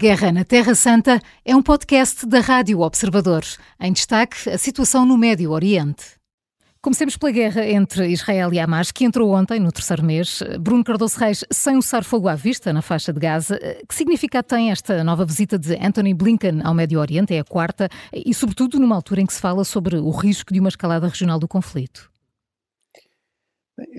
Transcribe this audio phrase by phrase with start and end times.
[0.00, 3.42] Guerra na Terra Santa é um podcast da Rádio Observador.
[3.78, 6.02] Em destaque, a situação no Médio Oriente.
[6.80, 10.42] Comecemos pela guerra entre Israel e Hamas, que entrou ontem, no terceiro mês.
[10.58, 14.70] Bruno Cardoso Reis, sem o cessar-fogo à vista na faixa de Gaza, que significado tem
[14.70, 17.34] esta nova visita de Anthony Blinken ao Médio Oriente?
[17.34, 20.60] É a quarta, e sobretudo numa altura em que se fala sobre o risco de
[20.60, 22.10] uma escalada regional do conflito.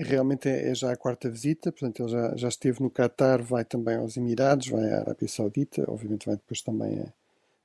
[0.02, 3.64] Realmente é, é, já a quarta visita, portanto ele já, já esteve no Catar, vai
[3.64, 7.12] também aos Emirados, vai à Arábia Saudita, obviamente vai depois também a,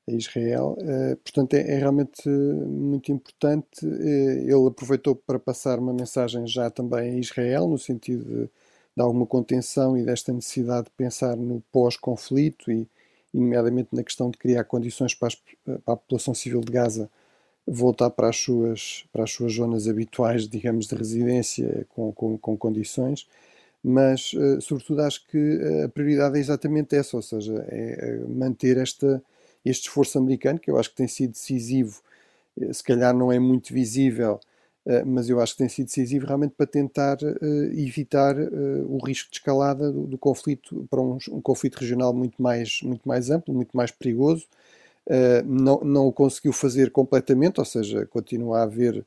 [0.10, 0.78] a Israel.
[0.80, 3.86] Uh, portanto é, é, realmente muito importante.
[3.86, 8.50] Uh, ele aproveitou para passar uma mensagem já também a Israel, no sentido de,
[8.96, 12.88] de alguma contenção e desta necessidade de pensar no pós-conflito e,
[13.34, 17.10] nomeadamente na questão de criar condições para, as, para a população civil de Gaza
[17.68, 22.58] voltar para as suas, para as suas zonas habituais, digamos, de residência com, com, com
[22.58, 23.28] condições,
[23.84, 29.22] mas, uh, sobretudo, acho que a prioridade é exatamente essa, ou seja, é manter esta,
[29.66, 32.02] este esforço americano, que eu acho que tem sido decisivo,
[32.60, 34.40] eh, se calhar não é muito visível,
[34.86, 38.36] uh, mas eu acho que tem sido decisivo realmente para tentar uh, evitar
[38.88, 43.08] o risco de escalada do, do conflito para um, um conflito regional muito mais, muito
[43.08, 44.48] mais amplo, muito mais perigoso,
[45.46, 49.06] não, não o conseguiu fazer completamente, ou seja, continua a haver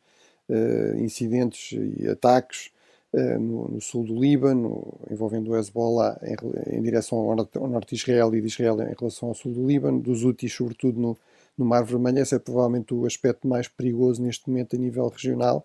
[0.50, 2.70] uh, incidentes e ataques
[3.12, 7.94] uh, no, no, sul do Líbano, envolvendo o Hezbollah em, em direção ao norte, de
[7.94, 11.16] Israel e de Israel em relação ao sul do Líbano, dos Houthis, sobretudo no,
[11.56, 12.18] no Mar Vermelho.
[12.18, 15.64] Esse é provavelmente o aspecto mais perigoso neste momento a nível regional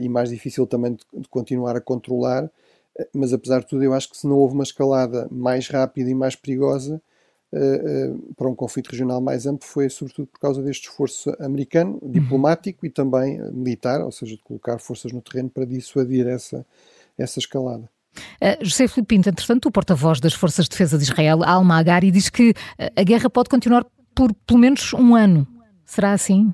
[0.00, 2.50] e mais difícil também de, de continuar a controlar.
[3.14, 6.14] Mas apesar de tudo, eu acho que se não houve uma escalada mais rápida e
[6.14, 7.07] mais perigosa, Uh, uh,
[8.36, 12.10] para um conflito regional mais amplo foi sobretudo por causa deste esforço americano, uhum.
[12.10, 12.88] diplomático uhum.
[12.88, 16.64] e também militar, ou seja, de colocar forças no terreno para dissuadir essa,
[17.16, 17.88] essa escalada.
[18.42, 22.28] Uh, José Filipe Pinto, entretanto, o porta-voz das Forças de Defesa de Israel, Al-Magari, diz
[22.28, 22.52] que
[22.96, 25.46] a guerra pode continuar por pelo menos um ano.
[25.84, 26.52] Será assim?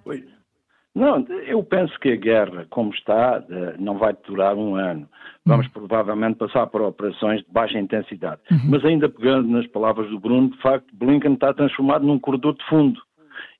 [0.94, 3.43] Não, eu penso que a guerra, como está,
[3.78, 5.09] não vai durar um ano.
[5.44, 8.41] Vamos provavelmente passar por operações de baixa intensidade.
[8.50, 8.71] Uhum.
[8.71, 12.65] Mas ainda pegando nas palavras do Bruno, de facto, Blinken está transformado num corredor de
[12.66, 13.00] fundo.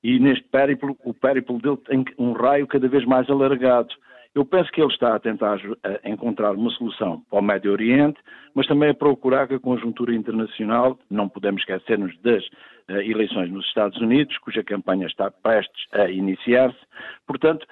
[0.01, 3.89] E neste périplo, o périplo dele tem um raio cada vez mais alargado.
[4.33, 8.19] Eu penso que ele está a tentar a encontrar uma solução para o Médio Oriente,
[8.53, 12.43] mas também a procurar que a conjuntura internacional, não podemos esquecer-nos das
[12.87, 16.77] eleições nos Estados Unidos, cuja campanha está prestes a iniciar-se,
[17.25, 17.65] portanto,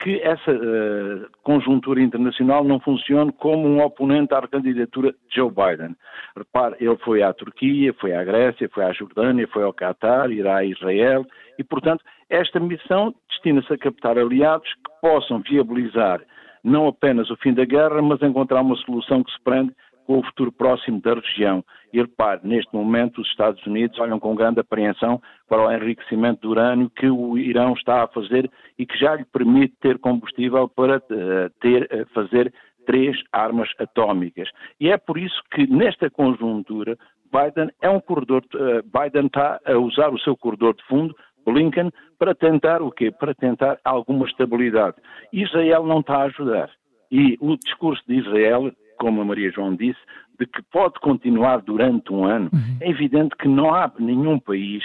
[0.00, 5.94] que essa uh, conjuntura internacional não funcione como um oponente à candidatura de Joe Biden.
[6.36, 10.56] Repare, ele foi à Turquia, foi à Grécia, foi à Jordânia, foi ao Catar, irá
[10.56, 11.26] a Israel,
[11.58, 16.20] e, portanto, esta missão destina-se a captar aliados que possam viabilizar
[16.66, 19.72] não apenas o fim da guerra, mas encontrar uma solução que se prende
[20.04, 21.64] com o futuro próximo da região.
[21.96, 25.18] E repare, neste momento os Estados Unidos olham com grande apreensão
[25.48, 29.24] para o enriquecimento de urânio que o Irão está a fazer e que já lhe
[29.24, 32.52] permite ter combustível para uh, ter, uh, fazer
[32.84, 34.46] três armas atómicas.
[34.78, 36.98] E é por isso que nesta conjuntura
[37.32, 41.90] Biden é um corredor, uh, Biden está a usar o seu corredor de fundo Blinken
[42.18, 43.10] para tentar o quê?
[43.10, 44.96] Para tentar alguma estabilidade.
[45.32, 46.70] Israel não está a ajudar.
[47.10, 50.00] E o discurso de Israel, como a Maria João disse,
[50.38, 52.78] de que pode continuar durante um ano, uhum.
[52.80, 54.84] é evidente que não há nenhum país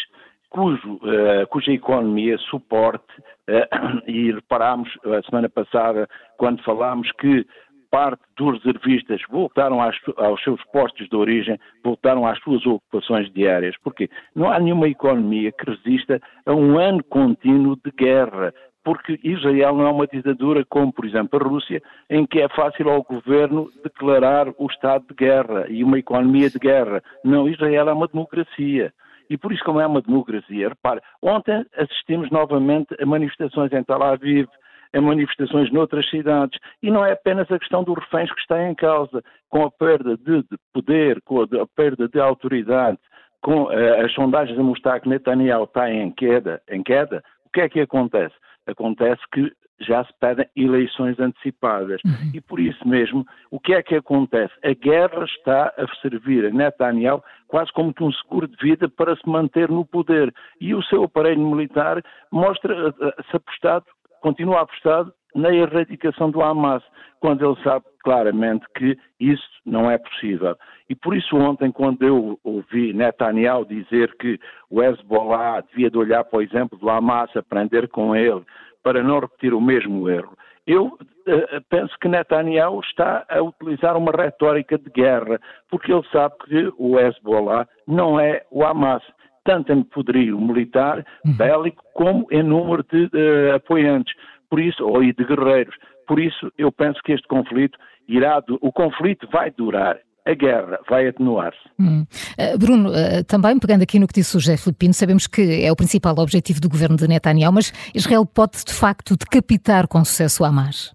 [0.50, 3.06] cujo, uh, cuja economia suporte,
[3.50, 6.08] uh, e reparámos a semana passada,
[6.38, 7.46] quando falámos que
[7.92, 13.76] parte dos reservistas voltaram às, aos seus postos de origem, voltaram às suas ocupações diárias.
[13.84, 18.54] Porque não há nenhuma economia que resista a um ano contínuo de guerra.
[18.84, 22.90] Porque Israel não é uma ditadura como, por exemplo, a Rússia, em que é fácil
[22.90, 27.04] ao governo declarar o estado de guerra e uma economia de guerra.
[27.24, 28.92] Não, Israel é uma democracia.
[29.30, 34.04] E por isso, como é uma democracia, repare, ontem assistimos novamente a manifestações em Tel
[34.04, 34.48] Aviv,
[34.94, 36.60] em manifestações noutras cidades.
[36.82, 40.18] E não é apenas a questão dos reféns que está em causa, com a perda
[40.18, 42.98] de, de poder, com a, a, perda de autoridade,
[43.42, 47.62] com uh, as sondagens a mostrar que Netanyahu está em queda, em queda, o que
[47.62, 48.36] é que acontece?
[48.72, 49.52] Acontece que
[49.82, 52.00] já se pedem eleições antecipadas.
[52.06, 52.32] Uhum.
[52.34, 54.54] E por isso mesmo, o que é que acontece?
[54.64, 59.28] A guerra está a servir a Netanyahu quase como um seguro de vida para se
[59.28, 60.34] manter no poder.
[60.60, 62.02] E o seu aparelho militar
[62.32, 63.86] mostra-se eh, eh, apostado
[64.22, 66.84] continua apostado na erradicação do Hamas,
[67.20, 70.56] quando ele sabe claramente que isso não é possível.
[70.90, 74.40] E por isso ontem, quando eu ouvi Netanyahu dizer que
[74.70, 78.44] o Hezbollah devia de olhar para o exemplo do Hamas, aprender com ele,
[78.84, 80.36] para não repetir o mesmo erro,
[80.68, 85.40] eu uh, penso que Netanyahu está a utilizar uma retórica de guerra,
[85.70, 89.04] porque ele sabe que o Hezbollah não é o Hamas
[89.44, 91.34] tanto em poderio militar, uhum.
[91.34, 94.14] bélico, como em número de uh, apoiantes,
[94.50, 95.76] por isso, ou de guerreiros.
[96.08, 97.78] Por isso, eu penso que este conflito
[98.08, 101.58] irá, o conflito vai durar a guerra vai atenuar-se.
[101.80, 102.06] Hum.
[102.38, 105.72] Uh, Bruno, uh, também pegando aqui no que disse o José Filipino, sabemos que é
[105.72, 110.44] o principal objetivo do governo de Netanyahu, mas Israel pode de facto decapitar com sucesso
[110.44, 110.94] Hamas?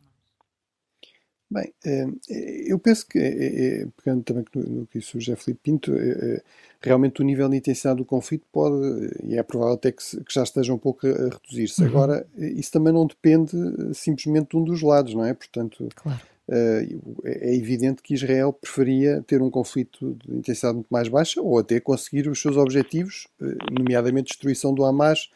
[1.51, 2.07] Bem, eh,
[2.67, 5.93] eu penso que, pegando também no que disse o José Filipe Pinto,
[6.81, 8.77] realmente o nível de intensidade do conflito pode,
[9.23, 11.83] e é provável até que, já esteja um pouco a reduzir-se.
[11.83, 11.89] Uhum.
[11.89, 13.57] Agora, isso também não depende
[13.95, 15.33] simplesmente de um dos lados, não é?
[15.35, 16.21] Portanto, claro.
[16.49, 16.89] Eh,
[17.25, 21.81] é evidente que Israel preferia ter um conflito de intensidade muito mais baixa ou até
[21.81, 25.31] conseguir os seus objetivos, eh, nomeadamente destruição do Hamas,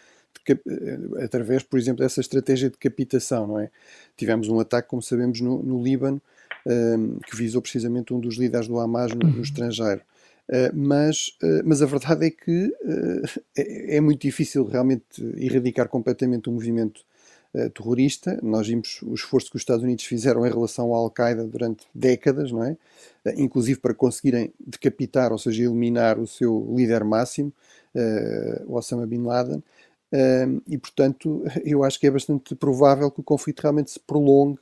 [0.46, 3.70] de, eh, através, por exemplo, dessa estratégia de capitação, não é?
[4.16, 6.20] Tivemos um ataque, como sabemos, no, no Líbano,
[6.66, 9.42] um, que visou precisamente um dos líderes do Hamas no, no uhum.
[9.42, 10.02] estrangeiro.
[10.48, 15.04] Uh, mas, uh, mas a verdade é que uh, é, é, muito difícil realmente
[15.36, 17.02] erradicar completamente o movimento
[17.52, 18.38] eh, terrorista.
[18.42, 22.52] Nós vimos o esforço que os Estados Unidos fizeram em relação à Al-Qaeda durante décadas,
[22.52, 22.76] não é?
[23.36, 27.52] Inclusive para conseguirem decapitar, ou seja, eliminar o seu líder máximo,
[28.68, 29.64] Osama Bin Laden.
[30.66, 34.58] E, portanto, eu acho que é bastante provável que o conflito realmente se prolongue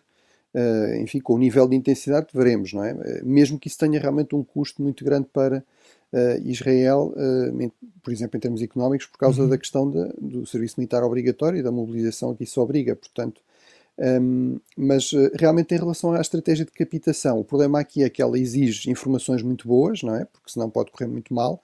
[0.55, 2.95] Uh, enfim, com o nível de intensidade veremos, não é?
[2.95, 5.63] Uh, mesmo que isso tenha realmente um custo muito grande para
[6.13, 7.73] uh, Israel, uh,
[8.03, 9.49] por exemplo, em termos económicos, por causa uhum.
[9.49, 12.97] da questão de, do serviço militar obrigatório e da mobilização que isso obriga.
[12.97, 13.41] Portanto,
[13.99, 18.23] um, mas uh, realmente em relação à estratégia de captação, o problema aqui é que
[18.23, 20.25] ela exige informações muito boas, não é?
[20.25, 21.63] Porque senão pode correr muito mal.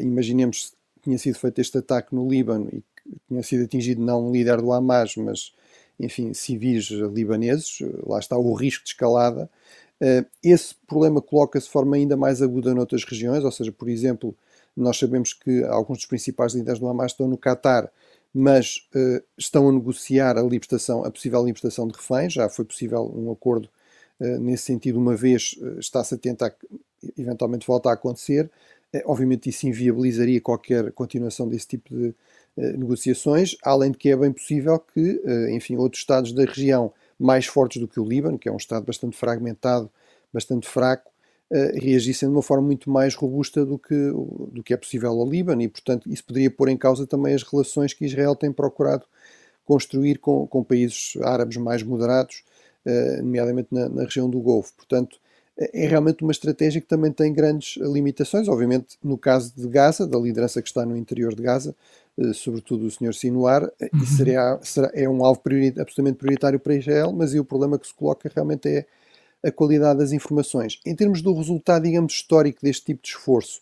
[0.00, 2.97] imaginemos que tinha sido feito este ataque no Líbano e que
[3.28, 5.52] tinha sido atingido não um líder do Hamas, mas
[5.98, 9.50] enfim, civis libaneses, lá está o risco de escalada,
[10.00, 14.34] eh, esse problema coloca-se de forma ainda mais aguda noutras regiões, ou seja, por exemplo,
[14.76, 17.90] nós sabemos que alguns dos principais líderes do Hamas estão no Catar,
[18.32, 22.34] mas uh, estão a negociar a libertação, a possível libertação de reféns.
[22.34, 23.68] Já foi possível um acordo
[24.20, 26.54] uh, nesse sentido uma vez, está-se a tentar
[27.16, 28.50] eventualmente volta a acontecer.
[29.06, 32.14] obviamente isso inviabilizaria qualquer continuação desse tipo de
[32.76, 37.80] negociações, além de que é bem possível que, enfim, outros Estados da região mais fortes
[37.80, 39.90] do que o Líbano, que é um Estado bastante fragmentado,
[40.32, 41.10] bastante fraco,
[41.50, 43.94] uh, reagissem de uma forma muito mais robusta do que,
[44.52, 47.42] do que é possível ao Líbano e, portanto, isso poderia pôr em causa também as
[47.42, 49.04] relações que Israel tem procurado
[49.64, 52.42] construir com, com países árabes mais moderados,
[53.18, 54.72] nomeadamente na, na, região do Golfo.
[54.74, 55.18] Portanto,
[55.58, 58.48] é realmente uma estratégia que também tem grandes limitações.
[58.48, 61.74] Obviamente, no caso de Gaza, da liderança que está no interior de Gaza,
[62.16, 63.12] eh, sobretudo o Sr.
[63.12, 64.02] Sinuar, uhum.
[64.02, 65.40] isso seria, será, é um alvo
[65.80, 68.86] absolutamente prioritário para Israel, mas o problema que se coloca realmente é
[69.42, 70.80] a qualidade das informações.
[70.86, 73.60] Em termos do resultado, digamos, histórico deste tipo de esforço,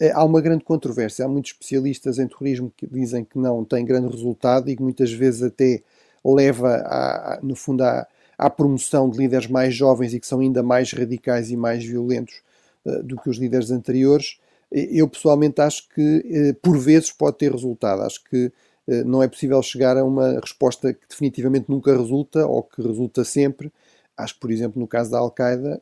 [0.00, 1.26] eh, há uma grande controvérsia.
[1.26, 5.12] Há muitos especialistas em terrorismo que dizem que não tem grande resultado e que muitas
[5.12, 5.82] vezes até
[6.24, 8.06] leva, a, no fundo, à,
[8.38, 12.42] à promoção de líderes mais jovens e que são ainda mais radicais e mais violentos
[12.84, 14.38] uh, do que os líderes anteriores
[14.74, 18.02] eu pessoalmente acho que eh, por vezes pode ter resultado.
[18.02, 18.52] Acho que
[18.88, 23.22] eh, não é possível chegar a uma resposta que definitivamente nunca resulta ou que resulta
[23.24, 23.72] sempre.
[24.16, 25.80] Acho que, por exemplo, no caso da Al-Qaeda,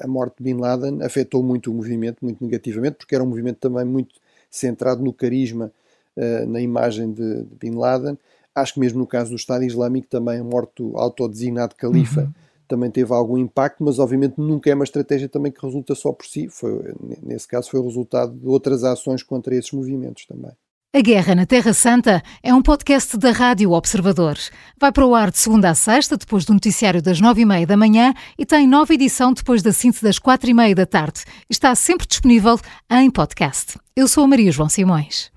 [0.00, 3.58] a morte de Bin Laden afetou muito o movimento, muito negativamente, porque era um movimento
[3.58, 4.14] também muito
[4.50, 5.70] centrado no carisma,
[6.48, 8.16] na imagem de, Bin Laden.
[8.54, 12.44] Acho que mesmo no caso do Estado Islâmico, também a morte do autodesignado califa uhum
[12.66, 16.26] também teve algum impacto, mas obviamente nunca é uma estratégia também que resulta só por
[16.26, 16.48] si.
[16.48, 20.52] Foi, nesse caso foi o resultado de outras ações contra esses movimentos também.
[20.96, 24.38] A Guerra na Terra Santa é um podcast da Rádio Observador.
[24.78, 27.66] Vai para o ar de segunda a sexta, depois do noticiário das nove e meia
[27.66, 31.24] da manhã e tem nova edição depois da síntese das quatro e meia da tarde.
[31.50, 33.76] Está sempre disponível em podcast.
[33.96, 35.32] Eu sou a Maria João Simões.